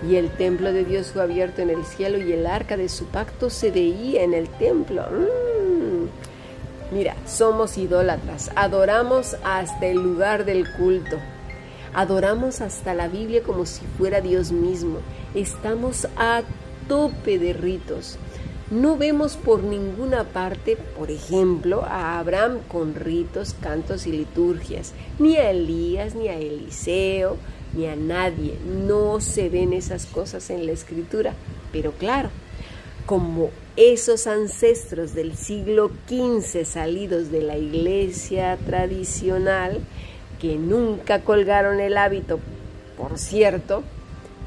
Y 0.08 0.16
el 0.16 0.30
templo 0.30 0.72
de 0.72 0.84
Dios 0.84 1.12
fue 1.12 1.22
abierto 1.22 1.62
en 1.62 1.70
el 1.70 1.84
cielo 1.84 2.18
y 2.18 2.32
el 2.32 2.46
arca 2.46 2.76
de 2.76 2.88
su 2.88 3.06
pacto 3.06 3.50
se 3.50 3.70
veía 3.70 4.22
en 4.22 4.34
el 4.34 4.48
templo. 4.48 5.02
Mm. 5.02 6.94
Mira, 6.94 7.14
somos 7.24 7.78
idólatras, 7.78 8.50
adoramos 8.56 9.36
hasta 9.44 9.86
el 9.86 9.98
lugar 9.98 10.44
del 10.44 10.70
culto. 10.72 11.18
Adoramos 11.94 12.60
hasta 12.60 12.94
la 12.94 13.08
Biblia 13.08 13.42
como 13.42 13.66
si 13.66 13.84
fuera 13.98 14.20
Dios 14.20 14.52
mismo. 14.52 14.98
Estamos 15.34 16.08
a 16.16 16.42
tope 16.88 17.38
de 17.38 17.52
ritos. 17.52 18.18
No 18.70 18.96
vemos 18.96 19.36
por 19.36 19.64
ninguna 19.64 20.22
parte, 20.22 20.76
por 20.96 21.10
ejemplo, 21.10 21.84
a 21.84 22.20
Abraham 22.20 22.60
con 22.68 22.94
ritos, 22.94 23.56
cantos 23.60 24.06
y 24.06 24.12
liturgias, 24.12 24.92
ni 25.18 25.36
a 25.36 25.50
Elías, 25.50 26.14
ni 26.14 26.28
a 26.28 26.38
Eliseo, 26.38 27.36
ni 27.74 27.86
a 27.86 27.96
nadie. 27.96 28.56
No 28.64 29.20
se 29.20 29.48
ven 29.48 29.72
esas 29.72 30.06
cosas 30.06 30.50
en 30.50 30.66
la 30.66 30.72
escritura. 30.72 31.34
Pero 31.72 31.90
claro, 31.90 32.30
como 33.06 33.50
esos 33.76 34.28
ancestros 34.28 35.14
del 35.14 35.36
siglo 35.36 35.90
XV 36.08 36.64
salidos 36.64 37.32
de 37.32 37.42
la 37.42 37.58
iglesia 37.58 38.56
tradicional, 38.66 39.80
que 40.40 40.54
nunca 40.54 41.22
colgaron 41.22 41.80
el 41.80 41.98
hábito, 41.98 42.38
por 42.96 43.18
cierto, 43.18 43.82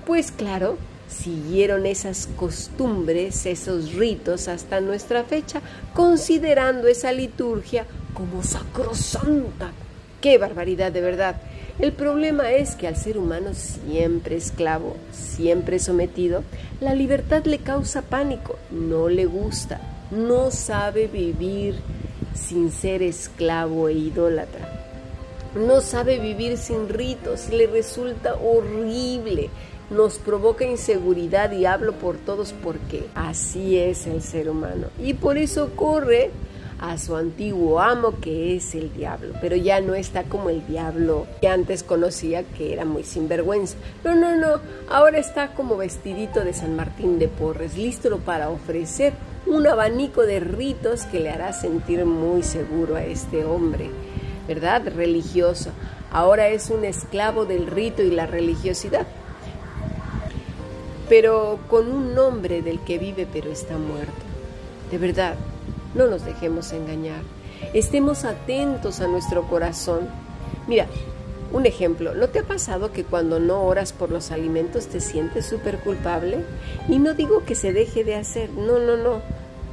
pues 0.05 0.31
claro, 0.31 0.77
siguieron 1.13 1.85
esas 1.85 2.27
costumbres, 2.35 3.45
esos 3.45 3.93
ritos 3.93 4.47
hasta 4.47 4.81
nuestra 4.81 5.23
fecha, 5.23 5.61
considerando 5.93 6.87
esa 6.87 7.11
liturgia 7.11 7.85
como 8.13 8.43
sacrosanta. 8.43 9.71
¡Qué 10.21 10.37
barbaridad 10.37 10.91
de 10.91 11.01
verdad! 11.01 11.35
El 11.79 11.91
problema 11.91 12.51
es 12.51 12.75
que 12.75 12.87
al 12.87 12.95
ser 12.95 13.17
humano 13.17 13.53
siempre 13.53 14.35
esclavo, 14.35 14.95
siempre 15.11 15.79
sometido, 15.79 16.43
la 16.79 16.93
libertad 16.93 17.45
le 17.45 17.57
causa 17.57 18.03
pánico, 18.03 18.57
no 18.69 19.09
le 19.09 19.25
gusta, 19.25 19.81
no 20.11 20.51
sabe 20.51 21.07
vivir 21.07 21.75
sin 22.35 22.71
ser 22.71 23.01
esclavo 23.01 23.89
e 23.89 23.93
idólatra. 23.93 24.81
No 25.55 25.81
sabe 25.81 26.19
vivir 26.19 26.57
sin 26.57 26.89
ritos, 26.89 27.49
le 27.49 27.67
resulta 27.67 28.35
horrible, 28.35 29.49
nos 29.93 30.17
provoca 30.17 30.65
inseguridad 30.65 31.51
y 31.51 31.65
hablo 31.65 31.93
por 31.93 32.17
todos 32.17 32.53
porque 32.63 33.05
así 33.15 33.77
es 33.77 34.07
el 34.07 34.21
ser 34.21 34.49
humano. 34.49 34.87
Y 34.99 35.13
por 35.13 35.37
eso 35.37 35.71
corre 35.75 36.31
a 36.79 36.97
su 36.97 37.15
antiguo 37.15 37.79
amo 37.79 38.19
que 38.19 38.57
es 38.57 38.75
el 38.75 38.93
diablo, 38.93 39.33
pero 39.39 39.55
ya 39.55 39.79
no 39.79 39.95
está 39.95 40.23
como 40.23 40.49
el 40.49 40.67
diablo 40.67 41.27
que 41.39 41.47
antes 41.47 41.81
conocía 41.81 42.43
que 42.43 42.73
era 42.73 42.83
muy 42.83 43.03
sinvergüenza. 43.03 43.77
No, 44.03 44.15
no, 44.15 44.35
no, 44.35 44.59
ahora 44.89 45.17
está 45.17 45.53
como 45.53 45.77
vestidito 45.77 46.43
de 46.43 46.51
San 46.51 46.75
Martín 46.75 47.19
de 47.19 47.29
Porres, 47.29 47.77
listo 47.77 48.17
para 48.17 48.49
ofrecer 48.49 49.13
un 49.45 49.65
abanico 49.65 50.23
de 50.23 50.41
ritos 50.41 51.03
que 51.03 51.19
le 51.19 51.29
hará 51.29 51.53
sentir 51.53 52.05
muy 52.05 52.43
seguro 52.43 52.95
a 52.95 53.03
este 53.05 53.45
hombre, 53.45 53.89
¿verdad? 54.47 54.83
Religioso. 54.93 55.69
Ahora 56.11 56.49
es 56.49 56.69
un 56.69 56.83
esclavo 56.83 57.45
del 57.45 57.67
rito 57.67 58.03
y 58.03 58.11
la 58.11 58.25
religiosidad 58.25 59.07
pero 61.13 61.59
con 61.69 61.91
un 61.91 62.15
nombre 62.15 62.63
del 62.63 62.79
que 62.79 62.97
vive 62.97 63.27
pero 63.31 63.51
está 63.51 63.77
muerto. 63.77 64.11
De 64.89 64.97
verdad, 64.97 65.35
no 65.93 66.07
nos 66.07 66.25
dejemos 66.25 66.73
engañar. 66.73 67.21
Estemos 67.75 68.25
atentos 68.25 68.99
a 68.99 69.05
nuestro 69.05 69.43
corazón. 69.43 70.09
Mira, 70.67 70.87
un 71.51 71.67
ejemplo, 71.67 72.15
¿no 72.15 72.29
te 72.29 72.39
ha 72.39 72.43
pasado 72.43 72.91
que 72.91 73.03
cuando 73.03 73.39
no 73.39 73.61
oras 73.61 73.93
por 73.93 74.09
los 74.09 74.31
alimentos 74.31 74.87
te 74.87 74.99
sientes 74.99 75.45
súper 75.45 75.77
culpable? 75.81 76.45
Y 76.89 76.97
no 76.97 77.13
digo 77.13 77.45
que 77.45 77.53
se 77.53 77.73
deje 77.73 78.03
de 78.03 78.15
hacer, 78.15 78.49
no, 78.49 78.79
no, 78.79 78.97
no. 78.97 79.21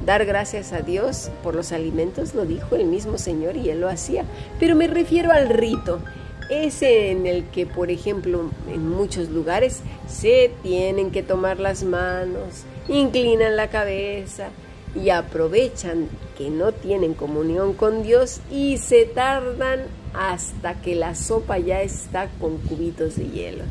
Dar 0.05 0.25
gracias 0.25 0.73
a 0.73 0.81
Dios 0.81 1.31
por 1.41 1.55
los 1.55 1.71
alimentos 1.71 2.35
lo 2.35 2.45
dijo 2.45 2.75
el 2.75 2.85
mismo 2.85 3.17
Señor 3.17 3.57
y 3.57 3.71
Él 3.71 3.81
lo 3.81 3.89
hacía. 3.89 4.25
Pero 4.59 4.75
me 4.75 4.85
refiero 4.85 5.31
al 5.31 5.49
rito 5.49 6.01
ese 6.51 7.11
en 7.11 7.25
el 7.25 7.45
que, 7.45 7.65
por 7.65 7.89
ejemplo, 7.89 8.51
en 8.71 8.89
muchos 8.89 9.29
lugares 9.29 9.79
se 10.07 10.51
tienen 10.61 11.11
que 11.11 11.23
tomar 11.23 11.59
las 11.59 11.83
manos, 11.83 12.65
inclinan 12.87 13.55
la 13.55 13.69
cabeza 13.69 14.49
y 14.93 15.09
aprovechan 15.09 16.09
que 16.37 16.49
no 16.49 16.73
tienen 16.73 17.13
comunión 17.13 17.73
con 17.73 18.03
Dios 18.03 18.41
y 18.51 18.77
se 18.77 19.05
tardan 19.05 19.85
hasta 20.13 20.81
que 20.81 20.95
la 20.95 21.15
sopa 21.15 21.57
ya 21.57 21.81
está 21.81 22.29
con 22.39 22.57
cubitos 22.57 23.15
de 23.15 23.29
hielo. 23.29 23.63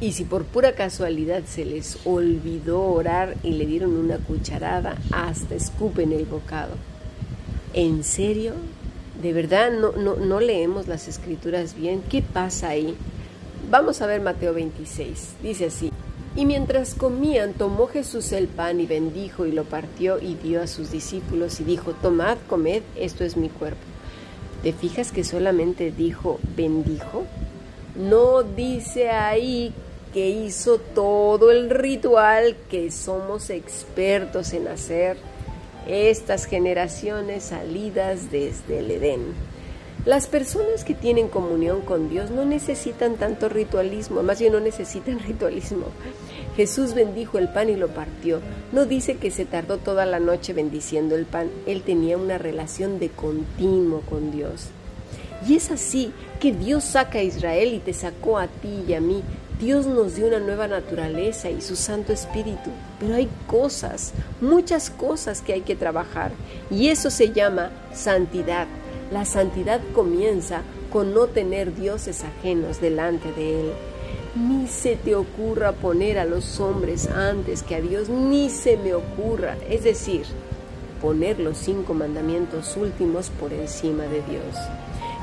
Y 0.00 0.12
si 0.12 0.24
por 0.24 0.44
pura 0.44 0.74
casualidad 0.74 1.44
se 1.44 1.64
les 1.64 1.98
olvidó 2.06 2.82
orar 2.82 3.36
y 3.42 3.52
le 3.52 3.66
dieron 3.66 3.96
una 3.96 4.16
cucharada, 4.16 4.96
hasta 5.12 5.54
escupen 5.54 6.12
el 6.12 6.24
bocado. 6.24 6.72
¿En 7.74 8.02
serio? 8.02 8.54
De 9.24 9.32
verdad 9.32 9.72
no, 9.72 9.92
no, 10.16 10.38
leemos 10.38 10.86
las 10.86 11.08
escrituras 11.08 11.74
bien. 11.74 12.02
¿Qué 12.10 12.20
pasa 12.20 12.68
ahí? 12.68 12.94
Vamos 13.70 14.02
a 14.02 14.06
ver 14.06 14.20
Mateo 14.20 14.52
26. 14.52 15.36
Dice 15.42 15.64
así. 15.64 15.90
Y 16.36 16.44
mientras 16.44 16.94
comían, 16.94 17.54
tomó 17.54 17.86
Jesús 17.86 18.32
el 18.32 18.48
pan 18.48 18.80
y 18.80 18.86
bendijo 18.86 19.46
y 19.46 19.52
lo 19.52 19.64
partió 19.64 20.20
y 20.20 20.34
dio 20.34 20.60
a 20.60 20.66
sus 20.66 20.90
discípulos 20.90 21.58
y 21.60 21.64
dijo, 21.64 21.92
tomad, 21.92 22.36
comed, 22.50 22.82
esto 22.96 23.24
es 23.24 23.38
mi 23.38 23.48
cuerpo. 23.48 23.80
¿Te 24.62 24.74
fijas 24.74 25.10
que 25.10 25.24
solamente 25.24 25.90
dijo 25.90 26.38
bendijo? 26.54 27.24
No 27.96 28.42
dice 28.42 29.08
ahí 29.08 29.72
que 30.12 30.28
hizo 30.28 30.76
todo 30.76 31.50
el 31.50 31.70
ritual 31.70 32.56
que 32.68 32.90
somos 32.90 33.48
expertos 33.48 34.52
en 34.52 34.68
hacer 34.68 35.16
estas 35.86 36.46
generaciones 36.46 37.44
salidas 37.44 38.30
desde 38.30 38.78
el 38.78 38.90
Edén. 38.90 39.20
Las 40.04 40.26
personas 40.26 40.84
que 40.84 40.94
tienen 40.94 41.28
comunión 41.28 41.80
con 41.80 42.10
Dios 42.10 42.30
no 42.30 42.44
necesitan 42.44 43.16
tanto 43.16 43.48
ritualismo, 43.48 44.22
más 44.22 44.38
bien 44.38 44.52
no 44.52 44.60
necesitan 44.60 45.18
ritualismo. 45.26 45.86
Jesús 46.56 46.92
bendijo 46.94 47.38
el 47.38 47.48
pan 47.48 47.70
y 47.70 47.76
lo 47.76 47.88
partió. 47.88 48.40
No 48.72 48.84
dice 48.84 49.16
que 49.16 49.30
se 49.30 49.46
tardó 49.46 49.78
toda 49.78 50.04
la 50.04 50.20
noche 50.20 50.52
bendiciendo 50.52 51.16
el 51.16 51.24
pan. 51.24 51.50
Él 51.66 51.82
tenía 51.82 52.18
una 52.18 52.36
relación 52.36 52.98
de 52.98 53.08
continuo 53.08 54.02
con 54.02 54.30
Dios. 54.30 54.68
Y 55.48 55.56
es 55.56 55.70
así 55.70 56.12
que 56.38 56.52
Dios 56.52 56.84
saca 56.84 57.18
a 57.18 57.22
Israel 57.22 57.72
y 57.74 57.78
te 57.78 57.92
sacó 57.92 58.38
a 58.38 58.46
ti 58.46 58.84
y 58.86 58.94
a 58.94 59.00
mí 59.00 59.22
Dios 59.60 59.86
nos 59.86 60.16
dio 60.16 60.26
una 60.26 60.40
nueva 60.40 60.66
naturaleza 60.66 61.48
y 61.48 61.60
su 61.60 61.76
Santo 61.76 62.12
Espíritu, 62.12 62.70
pero 62.98 63.14
hay 63.14 63.28
cosas, 63.46 64.12
muchas 64.40 64.90
cosas 64.90 65.42
que 65.42 65.52
hay 65.52 65.60
que 65.60 65.76
trabajar 65.76 66.32
y 66.72 66.88
eso 66.88 67.08
se 67.08 67.30
llama 67.30 67.70
santidad. 67.92 68.66
La 69.12 69.24
santidad 69.24 69.80
comienza 69.94 70.62
con 70.92 71.14
no 71.14 71.28
tener 71.28 71.72
dioses 71.72 72.24
ajenos 72.24 72.80
delante 72.80 73.32
de 73.32 73.60
Él. 73.60 73.72
Ni 74.34 74.66
se 74.66 74.96
te 74.96 75.14
ocurra 75.14 75.70
poner 75.70 76.18
a 76.18 76.24
los 76.24 76.58
hombres 76.58 77.08
antes 77.08 77.62
que 77.62 77.76
a 77.76 77.80
Dios, 77.80 78.08
ni 78.08 78.50
se 78.50 78.76
me 78.76 78.94
ocurra. 78.94 79.56
Es 79.70 79.84
decir, 79.84 80.24
poner 81.00 81.38
los 81.38 81.58
cinco 81.58 81.94
mandamientos 81.94 82.76
últimos 82.76 83.30
por 83.30 83.52
encima 83.52 84.02
de 84.04 84.22
Dios. 84.22 84.56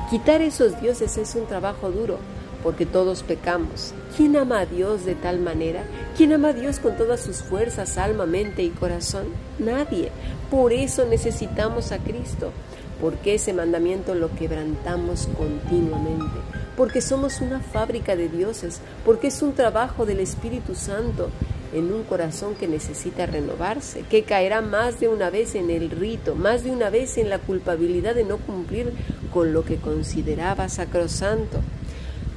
Quitar 0.08 0.40
esos 0.40 0.80
dioses 0.80 1.18
es 1.18 1.34
un 1.34 1.46
trabajo 1.46 1.90
duro, 1.90 2.18
porque 2.62 2.86
todos 2.86 3.22
pecamos. 3.22 3.92
¿Quién 4.16 4.36
ama 4.36 4.60
a 4.60 4.66
Dios 4.66 5.04
de 5.04 5.14
tal 5.14 5.40
manera? 5.40 5.84
¿Quién 6.16 6.32
ama 6.32 6.48
a 6.48 6.52
Dios 6.52 6.78
con 6.78 6.96
todas 6.96 7.20
sus 7.20 7.42
fuerzas, 7.42 7.98
alma, 7.98 8.26
mente 8.26 8.62
y 8.62 8.70
corazón? 8.70 9.26
Nadie. 9.58 10.10
Por 10.50 10.72
eso 10.72 11.06
necesitamos 11.06 11.92
a 11.92 11.98
Cristo, 11.98 12.52
porque 13.00 13.34
ese 13.34 13.52
mandamiento 13.52 14.14
lo 14.14 14.34
quebrantamos 14.34 15.28
continuamente 15.36 16.38
porque 16.76 17.00
somos 17.00 17.40
una 17.40 17.60
fábrica 17.60 18.16
de 18.16 18.28
dioses, 18.28 18.80
porque 19.04 19.28
es 19.28 19.42
un 19.42 19.52
trabajo 19.52 20.06
del 20.06 20.20
Espíritu 20.20 20.74
Santo 20.74 21.28
en 21.74 21.92
un 21.92 22.02
corazón 22.04 22.54
que 22.54 22.68
necesita 22.68 23.26
renovarse, 23.26 24.04
que 24.10 24.24
caerá 24.24 24.60
más 24.60 25.00
de 25.00 25.08
una 25.08 25.30
vez 25.30 25.54
en 25.54 25.70
el 25.70 25.90
rito, 25.90 26.34
más 26.34 26.64
de 26.64 26.70
una 26.70 26.90
vez 26.90 27.16
en 27.18 27.30
la 27.30 27.38
culpabilidad 27.38 28.14
de 28.14 28.24
no 28.24 28.36
cumplir 28.38 28.92
con 29.32 29.52
lo 29.52 29.64
que 29.64 29.76
consideraba 29.76 30.68
sacrosanto. 30.68 31.60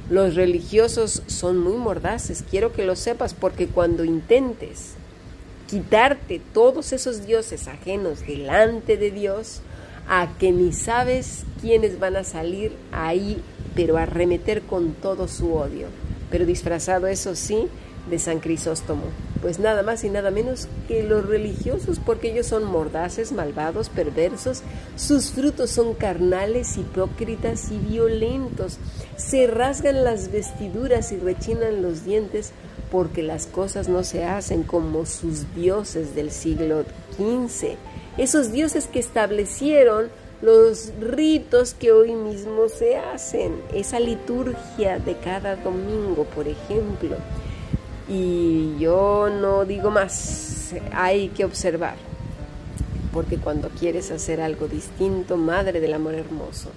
Los 0.08 0.34
religiosos 0.34 1.22
son 1.26 1.58
muy 1.58 1.76
mordaces, 1.76 2.44
quiero 2.48 2.72
que 2.72 2.84
lo 2.84 2.94
sepas, 2.94 3.34
porque 3.34 3.66
cuando 3.66 4.04
intentes 4.04 4.94
quitarte 5.66 6.40
todos 6.54 6.92
esos 6.92 7.26
dioses 7.26 7.66
ajenos 7.66 8.20
delante 8.26 8.96
de 8.96 9.10
Dios, 9.10 9.62
a 10.08 10.28
que 10.38 10.52
ni 10.52 10.72
sabes 10.72 11.42
quiénes 11.60 11.98
van 11.98 12.14
a 12.16 12.24
salir 12.24 12.72
ahí 12.92 13.42
pero 13.74 13.98
arremeter 13.98 14.62
con 14.62 14.94
todo 14.94 15.28
su 15.28 15.54
odio, 15.54 15.88
pero 16.30 16.46
disfrazado, 16.46 17.06
eso 17.06 17.34
sí, 17.34 17.68
de 18.08 18.18
San 18.18 18.40
Crisóstomo, 18.40 19.02
pues 19.42 19.58
nada 19.58 19.82
más 19.82 20.04
y 20.04 20.10
nada 20.10 20.30
menos 20.30 20.68
que 20.88 21.02
los 21.02 21.26
religiosos, 21.26 22.00
porque 22.04 22.32
ellos 22.32 22.46
son 22.46 22.64
mordaces, 22.64 23.32
malvados, 23.32 23.88
perversos, 23.88 24.62
sus 24.96 25.30
frutos 25.30 25.70
son 25.70 25.94
carnales, 25.94 26.76
hipócritas 26.76 27.70
y 27.70 27.78
violentos, 27.78 28.78
se 29.16 29.46
rasgan 29.46 30.04
las 30.04 30.30
vestiduras 30.30 31.12
y 31.12 31.16
rechinan 31.16 31.82
los 31.82 32.04
dientes, 32.04 32.52
porque 32.90 33.22
las 33.22 33.46
cosas 33.46 33.88
no 33.88 34.04
se 34.04 34.24
hacen 34.24 34.62
como 34.62 35.06
sus 35.06 35.52
dioses 35.54 36.14
del 36.14 36.30
siglo 36.30 36.84
XV, 37.16 37.76
esos 38.16 38.52
dioses 38.52 38.86
que 38.86 39.00
establecieron 39.00 40.08
los 40.42 40.92
ritos 41.00 41.74
que 41.74 41.92
hoy 41.92 42.12
mismo 42.12 42.68
se 42.68 42.96
hacen, 42.96 43.60
esa 43.72 44.00
liturgia 44.00 44.98
de 44.98 45.16
cada 45.16 45.56
domingo, 45.56 46.24
por 46.24 46.46
ejemplo. 46.46 47.16
Y 48.08 48.78
yo 48.78 49.28
no 49.28 49.64
digo 49.64 49.90
más, 49.90 50.74
hay 50.92 51.28
que 51.28 51.44
observar, 51.44 51.96
porque 53.12 53.36
cuando 53.36 53.68
quieres 53.70 54.10
hacer 54.10 54.40
algo 54.40 54.68
distinto, 54.68 55.36
Madre 55.36 55.80
del 55.80 55.94
Amor 55.94 56.14
Hermoso, 56.14 56.70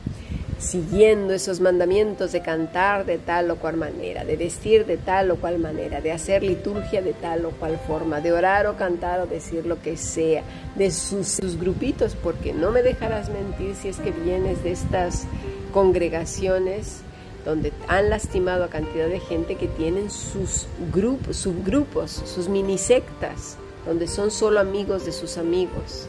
siguiendo 0.59 1.33
esos 1.33 1.61
mandamientos 1.61 2.31
de 2.31 2.41
cantar 2.41 3.05
de 3.05 3.17
tal 3.17 3.49
o 3.51 3.55
cual 3.55 3.77
manera, 3.77 4.25
de 4.25 4.35
vestir 4.35 4.85
de 4.85 4.97
tal 4.97 5.31
o 5.31 5.37
cual 5.37 5.59
manera, 5.59 6.01
de 6.01 6.11
hacer 6.11 6.43
liturgia 6.43 7.01
de 7.01 7.13
tal 7.13 7.45
o 7.45 7.51
cual 7.51 7.79
forma, 7.87 8.19
de 8.21 8.33
orar 8.33 8.67
o 8.67 8.75
cantar 8.75 9.21
o 9.21 9.27
decir 9.27 9.65
lo 9.65 9.81
que 9.81 9.97
sea, 9.97 10.43
de 10.75 10.91
sus, 10.91 11.39
grupitos, 11.59 12.15
porque 12.15 12.53
no 12.53 12.71
me 12.71 12.81
dejarás 12.81 13.29
mentir 13.29 13.75
si 13.75 13.87
es 13.87 13.97
que 13.97 14.11
vienes 14.11 14.63
de 14.63 14.71
estas 14.71 15.27
congregaciones 15.73 17.01
donde 17.49 17.73
han 17.87 18.09
lastimado 18.09 18.63
a 18.63 18.69
cantidad 18.69 19.07
de 19.07 19.19
gente 19.19 19.55
que 19.55 19.67
tienen 19.67 20.09
sus 20.09 20.67
grupos, 20.93 21.37
subgrupos, 21.37 22.11
sus 22.11 22.47
mini 22.47 22.77
sectas, 22.77 23.57
donde 23.85 24.07
son 24.07 24.31
solo 24.31 24.59
amigos 24.59 25.05
de 25.05 25.11
sus 25.11 25.37
amigos 25.37 26.07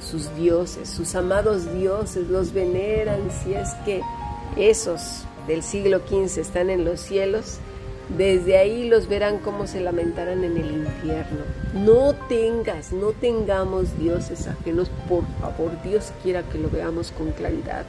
sus 0.00 0.34
dioses, 0.36 0.88
sus 0.88 1.14
amados 1.14 1.72
dioses, 1.74 2.28
los 2.28 2.52
veneran, 2.52 3.30
si 3.42 3.54
es 3.54 3.70
que 3.84 4.00
esos 4.56 5.24
del 5.46 5.62
siglo 5.62 6.00
XV 6.06 6.40
están 6.40 6.70
en 6.70 6.84
los 6.84 7.00
cielos, 7.00 7.58
desde 8.16 8.56
ahí 8.56 8.88
los 8.88 9.06
verán 9.06 9.38
cómo 9.38 9.66
se 9.66 9.80
lamentarán 9.80 10.44
en 10.44 10.56
el 10.56 10.70
infierno. 10.70 11.40
No 11.74 12.14
tengas, 12.28 12.92
no 12.92 13.12
tengamos 13.12 13.98
dioses 13.98 14.46
ajenos, 14.46 14.90
por 15.08 15.24
favor, 15.40 15.70
Dios 15.82 16.12
quiera 16.22 16.42
que 16.42 16.58
lo 16.58 16.70
veamos 16.70 17.12
con 17.12 17.32
claridad. 17.32 17.84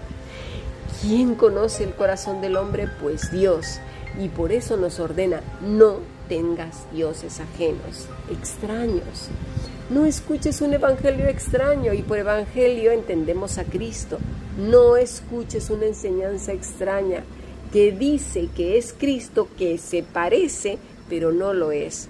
¿Quién 1.02 1.36
conoce 1.36 1.86
el 1.86 1.94
corazón 1.94 2.42
del 2.42 2.58
hombre? 2.58 2.90
Pues 3.02 3.32
Dios. 3.32 3.80
Y 4.20 4.28
por 4.28 4.52
eso 4.52 4.76
nos 4.76 5.00
ordena, 5.00 5.40
no 5.62 6.00
tengas 6.28 6.92
dioses 6.92 7.40
ajenos, 7.40 8.10
extraños. 8.30 9.30
No 9.90 10.06
escuches 10.06 10.60
un 10.60 10.74
evangelio 10.74 11.28
extraño 11.28 11.94
y 11.94 12.02
por 12.02 12.18
evangelio 12.18 12.92
entendemos 12.92 13.58
a 13.58 13.64
Cristo. 13.64 14.18
No 14.58 14.98
escuches 14.98 15.70
una 15.70 15.86
enseñanza 15.86 16.52
extraña 16.52 17.24
que 17.72 17.94
dice 17.94 18.50
que 18.54 18.78
es 18.78 18.92
Cristo, 18.92 19.48
que 19.58 19.78
se 19.78 20.04
parece, 20.04 20.80
pero 21.08 21.32
no 21.32 21.54
lo 21.54 21.72
es. 21.72 22.10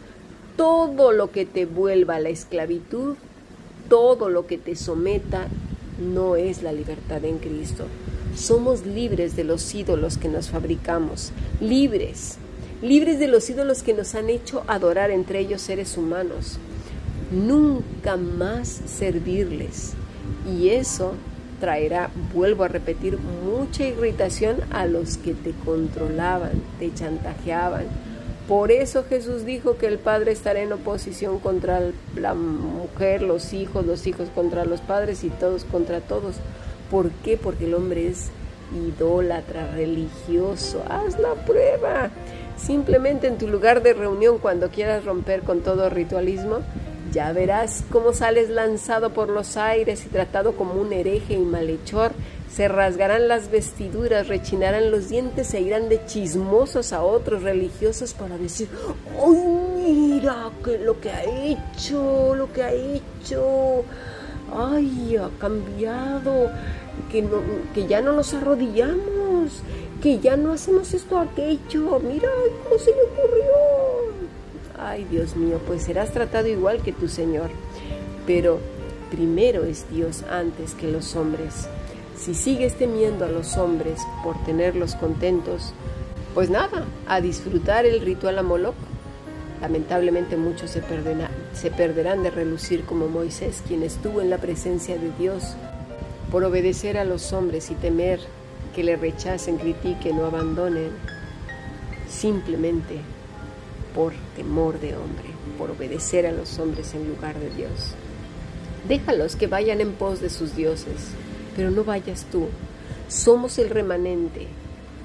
Todo 0.58 1.12
lo 1.12 1.30
que 1.30 1.46
te 1.46 1.68
vuelva 1.68 2.16
a 2.16 2.20
la 2.20 2.30
esclavitud, 2.30 3.18
todo 3.88 4.30
lo 4.30 4.48
que 4.48 4.58
te 4.58 4.76
someta, 4.76 5.48
no 6.00 6.36
es 6.36 6.64
la 6.64 6.72
libertad 6.72 7.24
en 7.24 7.38
Cristo. 7.38 7.86
Somos 8.40 8.86
libres 8.86 9.36
de 9.36 9.44
los 9.44 9.76
ídolos 9.76 10.18
que 10.18 10.30
nos 10.30 10.50
fabricamos, 10.50 11.32
libres, 11.60 12.38
libres 12.82 13.20
de 13.20 13.28
los 13.28 13.50
ídolos 13.50 13.84
que 13.84 13.94
nos 13.94 14.16
han 14.16 14.30
hecho 14.30 14.64
adorar 14.68 15.12
entre 15.12 15.40
ellos 15.40 15.62
seres 15.62 15.98
humanos 15.98 16.58
nunca 17.32 18.18
más 18.18 18.68
servirles. 18.68 19.94
Y 20.48 20.70
eso 20.70 21.14
traerá, 21.60 22.10
vuelvo 22.34 22.64
a 22.64 22.70
repetir, 22.70 23.18
mucha 23.18 23.86
irritación 23.86 24.58
a 24.72 24.86
los 24.86 25.18
que 25.18 25.34
te 25.34 25.52
controlaban, 25.66 26.62
te 26.80 26.94
chantajeaban. 26.94 27.86
Por 28.48 28.72
eso 28.72 29.04
Jesús 29.08 29.46
dijo 29.46 29.78
que 29.78 29.86
el 29.86 30.00
padre 30.00 30.32
estará 30.32 30.62
en 30.62 30.74
oposición 30.74 31.40
contra 31.40 31.82
la 32.16 32.34
mujer, 32.34 33.22
los 33.22 33.54
hijos, 33.54 33.86
los 33.86 34.08
hijos 34.08 34.30
contra 34.34 34.66
los 34.66 34.82
padres 34.82 35.24
y 35.24 35.30
todos 35.30 35.66
contra 35.66 36.00
todos. 36.00 36.36
¿Por 36.90 37.12
qué? 37.12 37.38
Porque 37.38 37.66
el 37.66 37.74
hombre 37.74 38.08
es 38.08 38.32
idólatra, 38.74 39.72
religioso. 39.72 40.84
Haz 40.90 41.20
la 41.20 41.34
prueba. 41.34 42.10
Simplemente 42.58 43.28
en 43.28 43.38
tu 43.38 43.48
lugar 43.48 43.82
de 43.84 43.94
reunión, 43.94 44.38
cuando 44.38 44.70
quieras 44.70 45.06
romper 45.06 45.42
con 45.42 45.62
todo 45.62 45.90
ritualismo, 45.90 46.60
ya 47.12 47.32
verás 47.32 47.84
cómo 47.92 48.14
sales 48.14 48.50
lanzado 48.50 49.12
por 49.14 49.30
los 49.30 49.58
aires 49.58 50.06
y 50.06 50.10
tratado 50.10 50.54
como 50.54 50.74
un 50.74 50.94
hereje 50.94 51.36
y 51.36 51.40
malhechor. 51.40 52.12
Se 52.52 52.68
rasgarán 52.68 53.28
las 53.28 53.50
vestiduras, 53.50 54.28
rechinarán 54.28 54.92
los 54.92 55.10
dientes 55.10 55.54
e 55.54 55.62
irán 55.62 55.88
de 55.88 56.06
chismosos 56.06 56.94
a 56.94 57.04
otros 57.04 57.44
religiosos 57.44 58.14
para 58.14 58.38
decir, 58.38 58.68
¡ay, 59.24 59.84
mira 59.94 60.52
lo 60.84 61.00
que 61.00 61.12
ha 61.12 61.24
hecho, 61.24 62.36
lo 62.36 62.52
que 62.52 62.64
ha 62.64 62.74
hecho! 62.74 63.84
¡Ay, 64.56 65.16
ha 65.16 65.30
cambiado! 65.40 66.52
Que, 67.12 67.88
ya 67.88 68.02
no 68.02 68.14
nos 68.14 68.34
arrodillamos, 68.34 69.62
que 70.02 70.20
ya 70.20 70.38
no 70.38 70.54
hacemos 70.54 70.94
esto 70.94 71.18
aquello. 71.18 72.00
Mira 72.00 72.30
cómo 72.64 72.80
se 72.80 72.92
le 72.92 73.04
ocurrió. 73.04 73.52
Ay, 74.78 75.06
Dios 75.10 75.36
mío, 75.36 75.60
pues 75.66 75.84
serás 75.84 76.12
tratado 76.12 76.48
igual 76.48 76.82
que 76.82 76.94
tu 76.94 77.08
Señor. 77.08 77.50
Pero 78.26 78.60
primero 79.10 79.64
es 79.64 79.90
Dios 79.90 80.24
antes 80.30 80.74
que 80.76 80.88
los 80.92 81.16
hombres. 81.16 81.68
Si 82.18 82.34
sigues 82.34 82.76
temiendo 82.78 83.26
a 83.26 83.30
los 83.30 83.58
hombres 83.58 84.02
por 84.24 84.38
tenerlos 84.44 84.96
contentos, 84.96 85.74
pues 86.34 86.50
nada, 86.50 86.86
a 87.08 87.22
disfrutar 87.22 87.86
el 87.86 88.02
ritual 88.02 88.38
a 88.38 88.44
Moloch. 88.44 88.76
Lamentablemente 89.62 90.38
muchos 90.38 90.72
se, 90.72 90.82
se 91.54 91.72
perderán 91.72 92.24
de 92.24 92.30
relucir 92.30 92.86
como 92.86 93.08
Moisés, 93.08 93.64
quien 93.68 93.84
estuvo 93.84 94.22
en 94.22 94.30
la 94.30 94.38
presencia 94.38 94.98
de 94.98 95.12
Dios, 95.18 95.56
por 96.32 96.44
obedecer 96.44 96.98
a 96.98 97.06
los 97.06 97.34
hombres 97.34 97.72
y 97.72 97.76
temer 97.76 98.20
que 98.76 98.84
le 98.84 98.96
rechacen, 98.96 99.58
critiquen 99.58 100.20
o 100.20 100.26
abandonen. 100.26 100.92
Simplemente 102.08 103.00
por 103.94 104.14
temor 104.36 104.80
de 104.80 104.96
hombre, 104.96 105.26
por 105.58 105.72
obedecer 105.72 106.26
a 106.26 106.32
los 106.32 106.60
hombres 106.60 106.94
en 106.94 107.08
lugar 107.08 107.40
de 107.40 107.50
Dios. 107.50 107.94
Déjalos 108.88 109.36
que 109.36 109.48
vayan 109.48 109.82
en 109.82 109.92
pos 109.94 110.22
de 110.22 110.30
sus 110.30 110.56
dioses, 110.56 111.10
pero 111.56 111.72
no 111.72 111.84
vayas 111.84 112.26
tú. 112.32 112.48
Somos 113.08 113.58
el 113.58 113.70
remanente. 113.70 114.48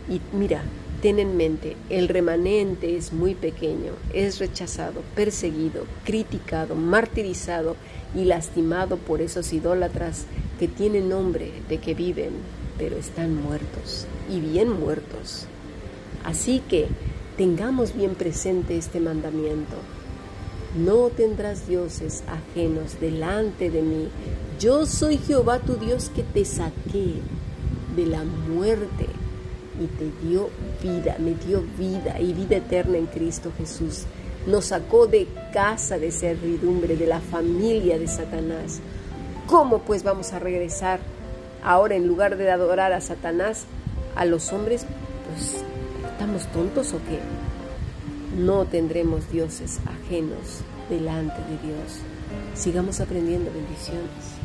Y 0.08 0.20
mira, 0.32 0.62
ten 1.04 1.18
en 1.18 1.36
mente, 1.36 1.76
el 1.90 2.08
remanente 2.08 2.96
es 2.96 3.12
muy 3.12 3.34
pequeño, 3.34 3.92
es 4.14 4.38
rechazado, 4.38 5.02
perseguido, 5.14 5.84
criticado, 6.02 6.76
martirizado 6.76 7.76
y 8.14 8.24
lastimado 8.24 8.96
por 8.96 9.20
esos 9.20 9.52
idólatras 9.52 10.24
que 10.58 10.66
tienen 10.66 11.10
nombre 11.10 11.52
de 11.68 11.76
que 11.76 11.92
viven 11.92 12.30
pero 12.78 12.96
están 12.96 13.36
muertos 13.36 14.06
y 14.30 14.40
bien 14.40 14.80
muertos. 14.80 15.44
Así 16.24 16.62
que 16.70 16.86
tengamos 17.36 17.94
bien 17.94 18.14
presente 18.14 18.78
este 18.78 18.98
mandamiento. 18.98 19.76
No 20.74 21.10
tendrás 21.10 21.68
dioses 21.68 22.24
ajenos 22.28 22.98
delante 22.98 23.68
de 23.68 23.82
mí. 23.82 24.08
Yo 24.58 24.86
soy 24.86 25.18
Jehová 25.18 25.58
tu 25.58 25.74
Dios 25.74 26.10
que 26.16 26.22
te 26.22 26.46
saqué 26.46 27.20
de 27.94 28.06
la 28.06 28.24
muerte 28.24 29.06
y 29.80 29.86
te 29.86 30.26
dio 30.26 30.48
vida, 30.85 31.16
me 31.18 31.35
dio 31.35 31.64
vida 31.79 32.20
y 32.20 32.35
vida 32.35 32.57
eterna 32.57 32.99
en 32.99 33.07
Cristo 33.07 33.51
Jesús. 33.57 34.05
Nos 34.47 34.66
sacó 34.66 35.07
de 35.07 35.27
casa 35.53 35.99
de 35.99 36.11
servidumbre, 36.11 36.97
de 36.97 37.07
la 37.07 37.20
familia 37.20 37.99
de 37.99 38.07
Satanás. 38.07 38.81
¿Cómo 39.47 39.79
pues 39.79 40.03
vamos 40.03 40.35
a 40.35 40.38
regresar 40.38 41.01
ahora 41.62 41.94
en 41.94 42.07
lugar 42.07 42.37
de 42.37 42.51
adorar 42.51 42.92
a 42.92 43.01
Satanás, 43.01 43.64
a 44.14 44.27
los 44.27 44.53
hombres? 44.53 44.85
Pues, 45.27 45.64
¿estamos 46.12 46.47
tontos 46.53 46.92
o 46.92 46.99
qué? 46.99 47.18
No 48.38 48.66
tendremos 48.66 49.31
dioses 49.31 49.81
ajenos 49.87 50.61
delante 50.90 51.37
de 51.37 51.66
Dios. 51.66 52.01
Sigamos 52.55 53.01
aprendiendo 53.01 53.51
bendiciones. 53.51 54.43